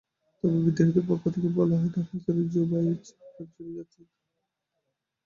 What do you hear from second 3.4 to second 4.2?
ফিরে যাচ্ছেন।